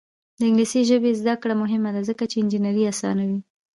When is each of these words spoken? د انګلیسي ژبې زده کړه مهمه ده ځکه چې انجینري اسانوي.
د 0.39 0.41
انګلیسي 0.47 0.81
ژبې 0.89 1.11
زده 1.21 1.35
کړه 1.41 1.53
مهمه 1.63 1.89
ده 1.95 2.01
ځکه 2.09 2.23
چې 2.31 2.35
انجینري 2.41 2.83
اسانوي. 2.91 3.39